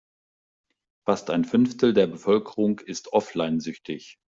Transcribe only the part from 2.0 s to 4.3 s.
Bevölkerung ist offline-süchtig.